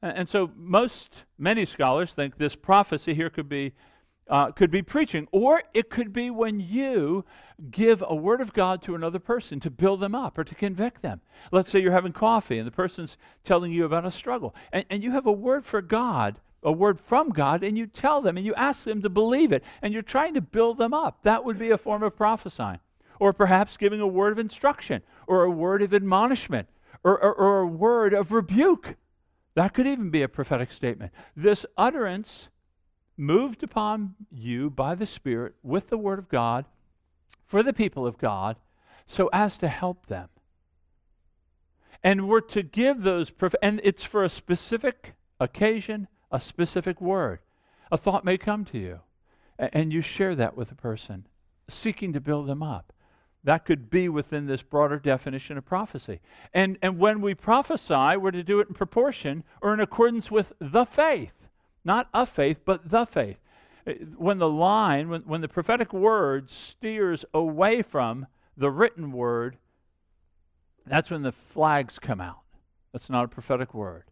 [0.00, 3.72] And, and so most, many scholars think this prophecy here could be
[4.28, 7.24] uh, could be preaching, or it could be when you
[7.70, 11.02] give a word of God to another person to build them up or to convict
[11.02, 11.20] them.
[11.52, 15.02] Let's say you're having coffee and the person's telling you about a struggle, and, and
[15.02, 18.46] you have a word for God, a word from God, and you tell them and
[18.46, 21.22] you ask them to believe it, and you're trying to build them up.
[21.22, 22.80] That would be a form of prophesying.
[23.20, 26.68] Or perhaps giving a word of instruction, or a word of admonishment,
[27.04, 28.96] or, or, or a word of rebuke.
[29.54, 31.12] That could even be a prophetic statement.
[31.36, 32.48] This utterance
[33.16, 36.64] moved upon you by the Spirit with the Word of God
[37.46, 38.56] for the people of God
[39.06, 40.28] so as to help them.
[42.02, 47.40] And we're to give those, prof- and it's for a specific occasion, a specific word.
[47.90, 49.00] A thought may come to you,
[49.58, 51.26] and you share that with a person,
[51.68, 52.92] seeking to build them up.
[53.44, 56.20] That could be within this broader definition of prophecy.
[56.52, 60.52] And, and when we prophesy, we're to do it in proportion or in accordance with
[60.58, 61.44] the faith
[61.84, 63.38] not a faith, but the faith.
[63.86, 69.56] Uh, when the line, when, when the prophetic word steers away from the written word,
[70.86, 72.40] that's when the flags come out.
[72.92, 74.04] That's not a prophetic word.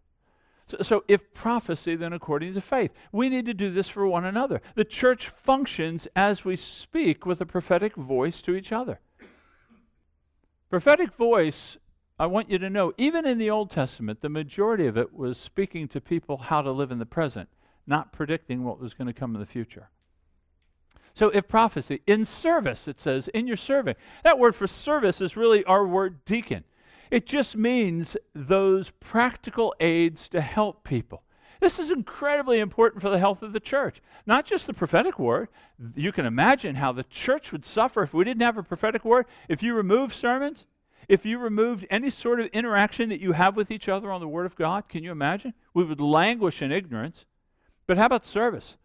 [0.68, 2.92] So, so, if prophecy, then according to faith.
[3.10, 4.62] We need to do this for one another.
[4.74, 9.00] The church functions as we speak with a prophetic voice to each other.
[10.70, 11.76] Prophetic voice,
[12.18, 15.36] I want you to know, even in the Old Testament, the majority of it was
[15.36, 17.48] speaking to people how to live in the present
[17.86, 19.88] not predicting what was going to come in the future.
[21.14, 23.96] So, if prophecy, in service, it says, in your serving.
[24.24, 26.64] That word for service is really our word deacon.
[27.10, 31.22] It just means those practical aids to help people.
[31.60, 34.00] This is incredibly important for the health of the church.
[34.26, 35.48] Not just the prophetic word.
[35.94, 39.26] You can imagine how the church would suffer if we didn't have a prophetic word.
[39.48, 40.64] If you remove sermons,
[41.08, 44.28] if you removed any sort of interaction that you have with each other on the
[44.28, 45.52] Word of God, can you imagine?
[45.74, 47.26] We would languish in ignorance.
[47.86, 48.76] But how about service?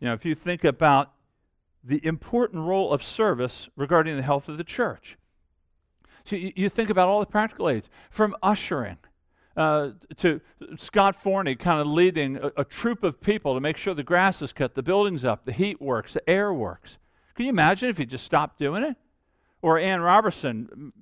[0.00, 1.12] You know, if you think about
[1.84, 5.16] the important role of service regarding the health of the church.
[6.24, 8.98] So you, you think about all the practical aids, from ushering
[9.56, 10.40] uh, to
[10.76, 14.40] Scott Forney kind of leading a, a troop of people to make sure the grass
[14.40, 16.98] is cut, the building's up, the heat works, the air works.
[17.34, 18.96] Can you imagine if he just stopped doing it?
[19.60, 20.92] Or Ann Robertson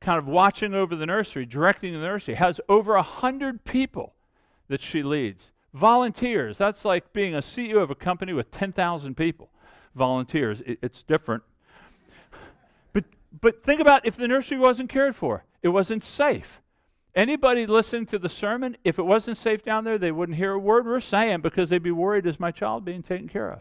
[0.00, 4.14] kind of watching over the nursery, directing the nursery, has over a hundred people
[4.68, 5.52] that she leads.
[5.76, 9.50] Volunteers, that's like being a CEO of a company with 10,000 people.
[9.94, 11.42] Volunteers, it, it's different.
[12.94, 13.04] But,
[13.42, 16.62] but think about if the nursery wasn't cared for, it wasn't safe.
[17.14, 20.58] Anybody listening to the sermon, if it wasn't safe down there, they wouldn't hear a
[20.58, 23.60] word we're saying because they'd be worried is my child being taken care of?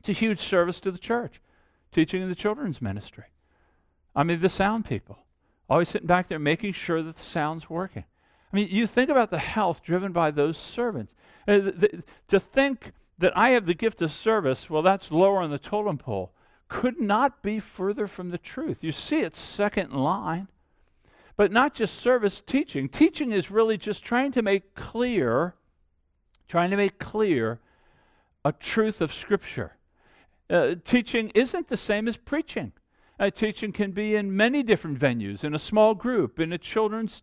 [0.00, 1.42] It's a huge service to the church,
[1.92, 3.24] teaching in the children's ministry.
[4.16, 5.18] I mean, the sound people,
[5.68, 8.04] always sitting back there making sure that the sound's working.
[8.52, 11.14] I mean, you think about the health driven by those servants.
[11.46, 15.50] Uh, the, to think that I have the gift of service, well, that's lower on
[15.50, 16.32] the totem pole,
[16.68, 18.82] could not be further from the truth.
[18.82, 20.48] You see it's second line.
[21.36, 22.88] But not just service, teaching.
[22.88, 25.54] Teaching is really just trying to make clear,
[26.48, 27.60] trying to make clear
[28.44, 29.76] a truth of Scripture.
[30.50, 32.72] Uh, teaching isn't the same as preaching.
[33.20, 37.22] Uh, teaching can be in many different venues, in a small group, in a children's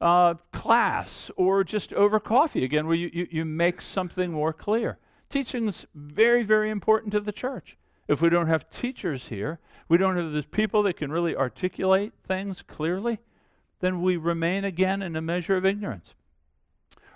[0.00, 4.98] uh, class or just over coffee again, where you, you, you make something more clear.
[5.30, 7.76] Teaching is very, very important to the church.
[8.08, 9.58] If we don't have teachers here,
[9.88, 13.18] we don't have those people that can really articulate things clearly,
[13.80, 16.14] then we remain again in a measure of ignorance.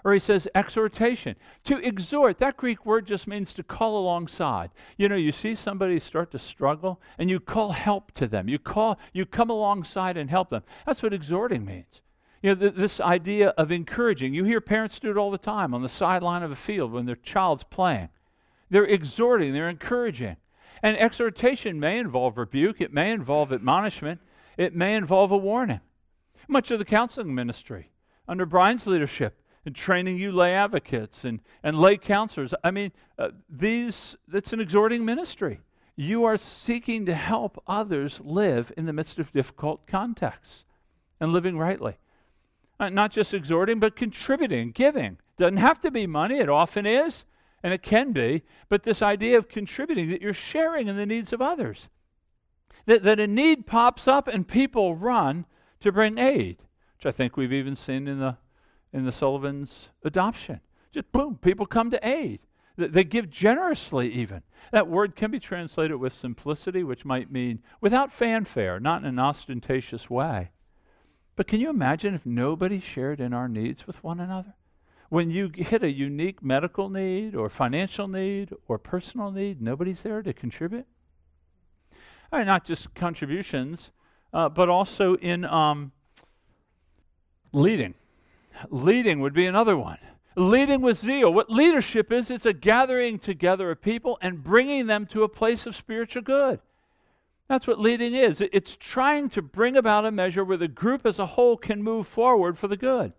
[0.03, 1.37] Or he says exhortation.
[1.65, 4.71] To exhort, that Greek word just means to call alongside.
[4.97, 8.49] You know, you see somebody start to struggle and you call help to them.
[8.49, 10.63] You call you come alongside and help them.
[10.87, 12.01] That's what exhorting means.
[12.43, 14.35] You know, th- this idea of encouraging.
[14.35, 17.07] You hear parents do it all the time on the sideline of a field when
[17.07, 18.09] their child's playing.
[18.71, 20.37] They're exhorting, they're encouraging.
[20.83, 24.21] And exhortation may involve rebuke, it may involve admonishment,
[24.57, 25.81] it may involve a warning.
[26.49, 27.91] Much of the counseling ministry
[28.27, 32.55] under Brian's leadership and training you lay advocates and, and lay counselors.
[32.65, 35.61] I mean, uh, these, that's an exhorting ministry.
[35.97, 40.65] You are seeking to help others live in the midst of difficult contexts
[41.21, 41.99] and living rightly.
[42.81, 45.19] Uh, not just exhorting, but contributing, giving.
[45.37, 47.27] Doesn't have to be money, it often is,
[47.63, 51.35] and it can be, but this idea of contributing, that you're sharing in the needs
[51.35, 51.89] of others.
[52.87, 55.45] That, that a need pops up and people run
[55.81, 56.63] to bring aid,
[56.97, 58.39] which I think we've even seen in the
[58.93, 60.61] in the Sullivan's adoption.
[60.93, 62.41] Just boom, people come to aid.
[62.77, 64.43] They give generously, even.
[64.73, 69.19] That word can be translated with simplicity, which might mean without fanfare, not in an
[69.19, 70.51] ostentatious way.
[71.37, 74.55] But can you imagine if nobody shared in our needs with one another?
[75.09, 80.23] When you hit a unique medical need or financial need or personal need, nobody's there
[80.23, 80.87] to contribute?
[82.33, 83.91] I not just contributions,
[84.33, 85.93] uh, but also in um,
[87.53, 87.95] leading.
[88.69, 89.99] Leading would be another one.
[90.37, 91.33] Leading with zeal.
[91.33, 95.67] What leadership is, it's a gathering together of people and bringing them to a place
[95.67, 96.61] of spiritual good.
[97.51, 98.41] That's what leading is.
[98.41, 102.07] It's trying to bring about a measure where the group as a whole can move
[102.07, 103.13] forward for the good.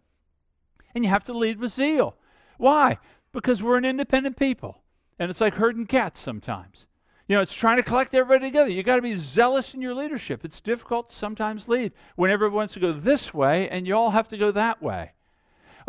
[0.96, 2.16] And you have to lead with zeal.
[2.58, 2.98] Why?
[3.34, 4.84] Because we're an independent people.
[5.20, 6.86] And it's like herding cats sometimes.
[7.28, 8.72] You know, it's trying to collect everybody together.
[8.72, 10.46] You got to be zealous in your leadership.
[10.46, 14.12] It's difficult to sometimes lead when everyone wants to go this way and you all
[14.12, 15.12] have to go that way.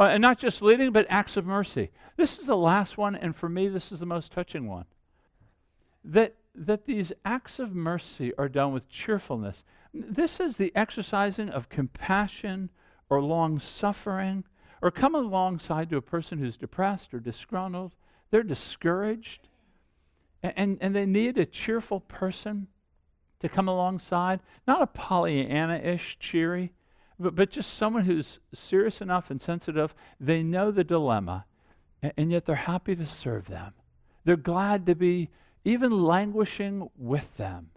[0.00, 1.92] Uh, and not just leading, but acts of mercy.
[2.16, 4.86] This is the last one, and for me, this is the most touching one.
[6.04, 9.62] That, that these acts of mercy are done with cheerfulness.
[9.94, 12.70] This is the exercising of compassion
[13.08, 14.44] or long suffering,
[14.80, 17.94] or coming alongside to a person who's depressed or disgruntled.
[18.30, 19.48] They're discouraged,
[20.42, 22.68] and, and, and they need a cheerful person
[23.40, 24.40] to come alongside.
[24.66, 26.72] Not a Pollyanna ish cheery,
[27.18, 31.44] but, but just someone who's serious enough and sensitive, they know the dilemma,
[32.02, 33.74] and, and yet they're happy to serve them.
[34.24, 35.28] They're glad to be
[35.64, 37.70] even languishing with them.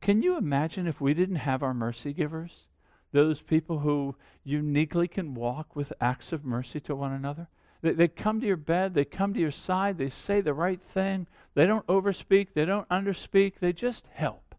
[0.00, 2.66] Can you imagine if we didn't have our mercy givers?
[3.12, 7.48] Those people who uniquely can walk with acts of mercy to one another?
[7.82, 10.80] They, they come to your bed, they come to your side, they say the right
[10.80, 14.54] thing, they don't overspeak, they don't underspeak, they just help.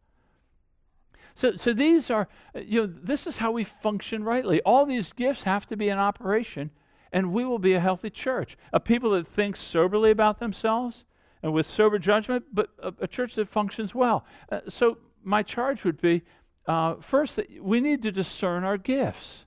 [1.36, 4.60] So, so these are, you know, this is how we function rightly.
[4.64, 6.72] All these gifts have to be in operation,
[7.12, 8.58] and we will be a healthy church.
[8.74, 11.06] A people that think soberly about themselves
[11.44, 14.26] and with sober judgment, but a, a church that functions well.
[14.52, 16.24] Uh, so, my charge would be
[16.68, 19.46] uh, first, that we need to discern our gifts.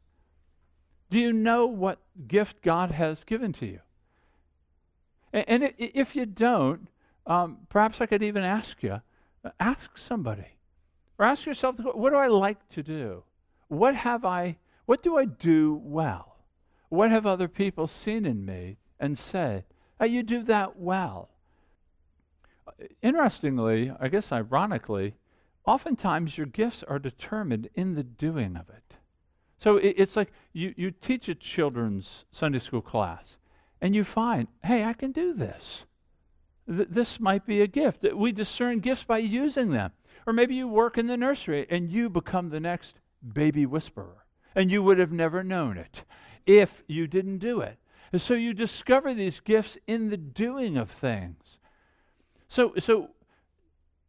[1.10, 3.80] Do you know what gift God has given to you?
[5.32, 6.88] And, and if you don't,
[7.26, 9.00] um, perhaps I could even ask you
[9.44, 10.46] uh, ask somebody.
[11.18, 13.22] Or ask yourself, what do I like to do?
[13.68, 16.36] What have I, what do I do well?
[16.88, 19.64] What have other people seen in me and said,
[20.00, 21.28] oh, you do that well?
[23.02, 25.14] Interestingly, I guess ironically,
[25.66, 28.96] oftentimes your gifts are determined in the doing of it.
[29.58, 33.36] So it, it's like you, you teach a children's Sunday school class
[33.80, 35.84] and you find, hey, I can do this.
[36.66, 38.04] Th- this might be a gift.
[38.14, 39.92] We discern gifts by using them.
[40.26, 43.00] Or maybe you work in the nursery and you become the next
[43.32, 44.24] baby whisperer.
[44.54, 46.04] And you would have never known it
[46.46, 47.78] if you didn't do it.
[48.12, 51.59] And so you discover these gifts in the doing of things.
[52.50, 53.08] So, so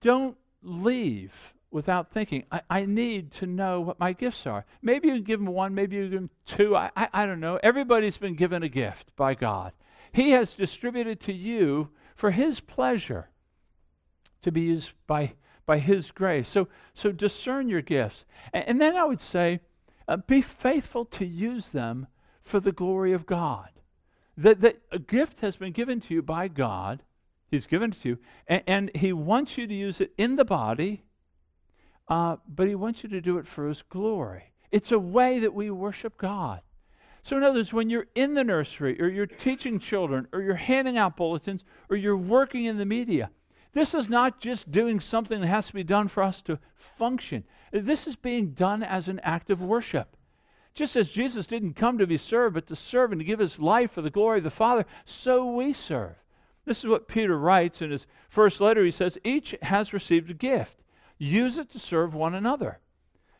[0.01, 4.65] don't leave without thinking, I, I need to know what my gifts are.
[4.81, 6.75] Maybe you give them one, maybe you give them two.
[6.75, 7.59] I, I, I don't know.
[7.61, 9.73] Everybody's been given a gift by God.
[10.11, 13.29] He has distributed to you for His pleasure
[14.41, 15.33] to be used by
[15.67, 16.49] by His grace.
[16.49, 18.25] So, so discern your gifts.
[18.51, 19.59] And, and then I would say,
[20.07, 22.07] uh, be faithful to use them
[22.41, 23.69] for the glory of God.
[24.35, 27.03] That, that a gift has been given to you by God,
[27.51, 30.45] He's given it to you, and, and He wants you to use it in the
[30.45, 31.03] body,
[32.07, 34.53] uh, but He wants you to do it for His glory.
[34.71, 36.61] It's a way that we worship God.
[37.23, 40.55] So, in other words, when you're in the nursery or you're teaching children or you're
[40.55, 43.29] handing out bulletins or you're working in the media,
[43.73, 47.43] this is not just doing something that has to be done for us to function.
[47.71, 50.17] This is being done as an act of worship.
[50.73, 53.59] Just as Jesus didn't come to be served, but to serve and to give his
[53.59, 56.15] life for the glory of the Father, so we serve.
[56.71, 58.85] This is what Peter writes in his first letter.
[58.85, 60.77] He says, Each has received a gift.
[61.17, 62.79] Use it to serve one another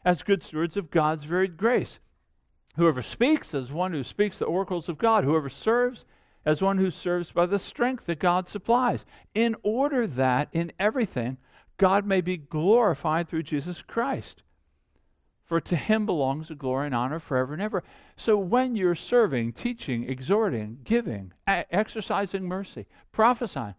[0.04, 2.00] as good stewards of God's varied grace.
[2.76, 6.04] Whoever speaks as one who speaks the oracles of God, whoever serves
[6.44, 11.38] as one who serves by the strength that God supplies, in order that in everything
[11.78, 14.44] God may be glorified through Jesus Christ.
[15.52, 17.84] For to him belongs the glory and honor forever and ever.
[18.16, 23.76] So when you're serving, teaching, exhorting, giving, exercising mercy, prophesying,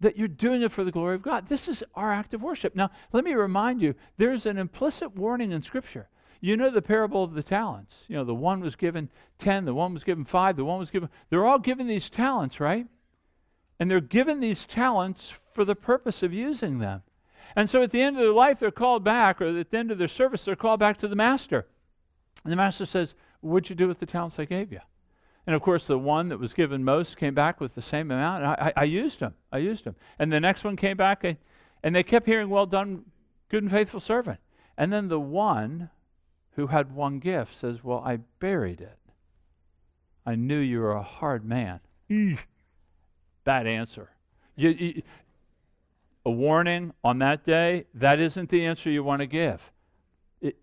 [0.00, 1.48] that you're doing it for the glory of God.
[1.48, 2.76] This is our act of worship.
[2.76, 6.10] Now, let me remind you there's an implicit warning in Scripture.
[6.42, 8.00] You know the parable of the talents.
[8.08, 10.90] You know, the one was given 10, the one was given 5, the one was
[10.90, 11.08] given.
[11.30, 12.86] They're all given these talents, right?
[13.80, 17.02] And they're given these talents for the purpose of using them.
[17.58, 19.90] And so at the end of their life, they're called back, or at the end
[19.90, 21.66] of their service, they're called back to the master.
[22.44, 24.78] And the master says, What'd you do with the talents I gave you?
[25.44, 28.44] And of course, the one that was given most came back with the same amount.
[28.44, 29.34] I, I, I used them.
[29.50, 29.96] I used them.
[30.20, 31.36] And the next one came back, and,
[31.82, 33.04] and they kept hearing, Well done,
[33.48, 34.38] good and faithful servant.
[34.76, 35.90] And then the one
[36.52, 38.98] who had one gift says, Well, I buried it.
[40.24, 41.80] I knew you were a hard man.
[42.08, 42.38] Eesh.
[43.42, 44.10] Bad answer.
[44.54, 45.02] You, you,
[46.28, 49.72] a warning on that day, that isn't the answer you want to give.
[50.42, 50.56] It,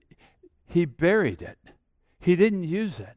[0.68, 1.57] he buried it,
[2.20, 3.16] he didn't use it.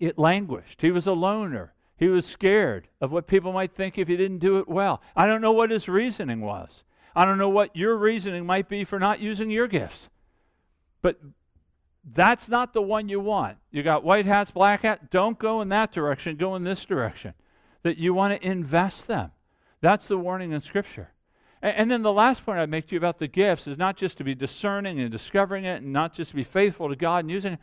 [0.00, 0.82] It languished.
[0.82, 1.74] He was a loner.
[1.96, 5.00] He was scared of what people might think if he didn't do it well.
[5.14, 6.82] I don't know what his reasoning was.
[7.14, 10.08] I don't know what your reasoning might be for not using your gifts.
[11.02, 11.18] But
[12.04, 13.58] that's not the one you want.
[13.70, 15.10] You got white hats, black hat.
[15.10, 16.36] Don't go in that direction.
[16.36, 17.34] Go in this direction.
[17.82, 19.30] That you want to invest them.
[19.80, 21.10] That's the warning in Scripture.
[21.62, 23.96] And, and then the last point I'd make to you about the gifts is not
[23.96, 27.18] just to be discerning and discovering it, and not just to be faithful to God
[27.18, 27.60] and using it,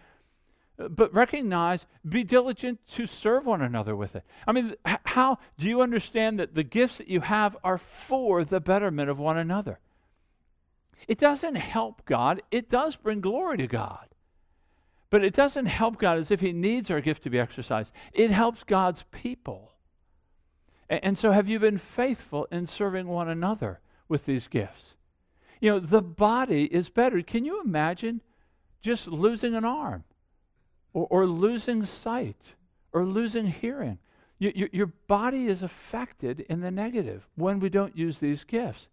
[0.77, 4.23] but recognize, be diligent to serve one another with it.
[4.45, 4.75] I mean,
[5.05, 9.17] how do you understand that the gifts that you have are for the betterment of
[9.17, 9.79] one another?
[11.07, 14.07] It doesn't help God, it does bring glory to God.
[15.09, 17.93] But it doesn't help God as if He needs our gift to be exercised.
[18.11, 19.71] It helps God's people.
[20.89, 24.95] And, and so, have you been faithful in serving one another with these gifts?
[25.61, 27.21] You know, the body is better.
[27.21, 28.21] Can you imagine
[28.81, 30.03] just losing an arm?
[30.95, 32.41] or, or losing sight
[32.91, 33.99] or losing hearing.
[34.39, 38.87] You, you, your body is affected in the negative when we don't use these gifts.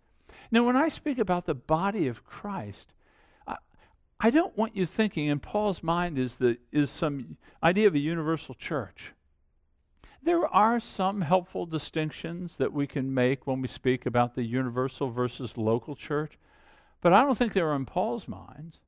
[0.50, 2.92] Now, when I speak about the body of Christ,
[3.46, 3.56] I,
[4.20, 8.00] I don't want you thinking in Paul's mind is, the, is some idea of a
[8.00, 9.12] universal church.
[10.24, 15.10] There are some helpful distinctions that we can make when we speak about the universal
[15.10, 16.38] versus local church,
[17.00, 18.78] but I don't think they're in Paul's mind.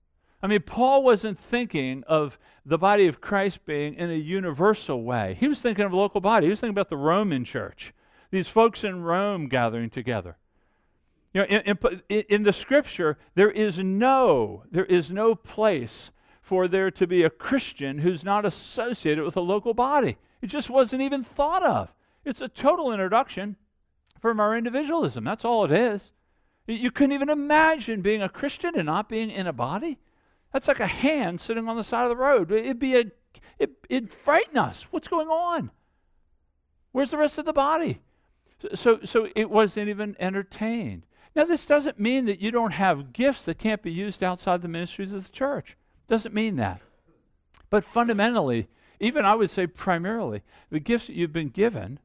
[0.43, 5.37] I mean, Paul wasn't thinking of the body of Christ being in a universal way.
[5.41, 6.47] He was thinking of a local body.
[6.47, 7.93] He was thinking about the Roman church,
[8.30, 10.37] these folks in Rome gathering together.
[11.32, 11.78] You know, in,
[12.09, 16.12] in, in the scripture, there is no, there is no place
[16.43, 20.16] for there to be a Christian who's not associated with a local body.
[20.45, 21.90] It just wasn't even thought of.
[22.22, 23.57] It's a total introduction
[24.20, 25.24] from our individualism.
[25.24, 26.12] That's all it is.
[26.66, 29.99] You couldn't even imagine being a Christian and not being in a body.
[30.53, 32.53] That's like a hand sitting on the side of the road.
[32.53, 33.05] It'd be a,
[33.59, 34.84] it, it'd frighten us.
[34.90, 35.70] What's going on?
[36.92, 38.01] Where's the rest of the body?
[38.74, 41.07] So, so it wasn't even entertained.
[41.34, 44.68] Now, this doesn't mean that you don't have gifts that can't be used outside the
[44.68, 45.74] ministries of the church.
[46.07, 46.82] Doesn't mean that.
[47.70, 48.68] But fundamentally,
[49.01, 51.99] even I would say primarily, the gifts that you've been given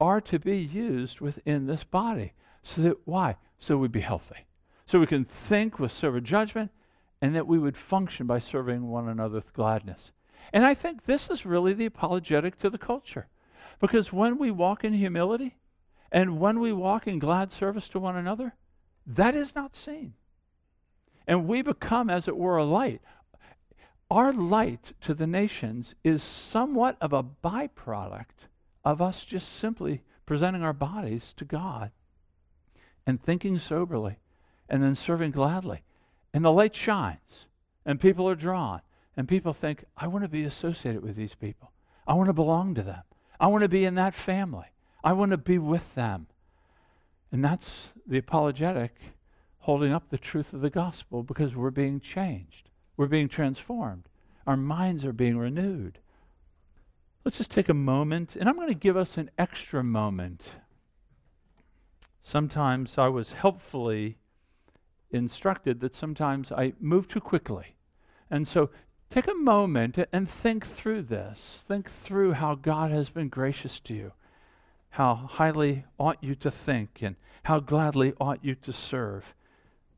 [0.00, 2.32] are to be used within this body.
[2.62, 3.36] So that why?
[3.58, 4.46] So we'd be healthy.
[4.86, 6.70] So we can think with sober judgment
[7.20, 10.12] and that we would function by serving one another with gladness.
[10.52, 13.26] And I think this is really the apologetic to the culture.
[13.80, 15.56] Because when we walk in humility
[16.12, 18.54] and when we walk in glad service to one another,
[19.06, 20.14] that is not seen.
[21.26, 23.00] And we become, as it were, a light.
[24.10, 28.46] Our light to the nations is somewhat of a byproduct
[28.84, 31.90] of us just simply presenting our bodies to God
[33.04, 34.18] and thinking soberly
[34.68, 35.82] and then serving gladly.
[36.32, 37.46] And the light shines,
[37.84, 38.80] and people are drawn,
[39.16, 41.72] and people think, I want to be associated with these people.
[42.06, 43.02] I want to belong to them.
[43.40, 44.66] I want to be in that family.
[45.02, 46.26] I want to be with them.
[47.32, 48.94] And that's the apologetic
[49.58, 52.70] holding up the truth of the gospel because we're being changed.
[52.96, 54.08] We're being transformed.
[54.46, 55.98] Our minds are being renewed.
[57.24, 60.44] let's just take a moment, and I'm going to give us an extra moment.
[62.22, 64.18] Sometimes I was helpfully
[65.10, 67.76] instructed that sometimes I move too quickly.
[68.30, 68.70] And so
[69.10, 71.64] take a moment and think through this.
[71.68, 74.12] Think through how God has been gracious to you.
[74.90, 79.34] How highly ought you to think and how gladly ought you to serve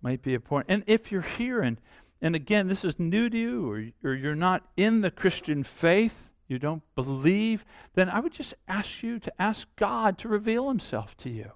[0.02, 0.70] might be important.
[0.70, 1.78] And if you're here and
[2.20, 6.30] and again, this is new to you, or, or you're not in the Christian faith,
[6.48, 7.64] you don't believe,
[7.94, 11.52] then I would just ask you to ask God to reveal Himself to you.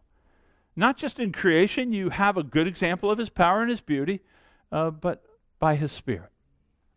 [0.76, 4.20] Not just in creation, you have a good example of His power and His beauty,
[4.70, 5.24] uh, but
[5.58, 6.30] by His Spirit.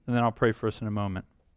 [0.05, 1.26] And then I'll pray for us in a moment.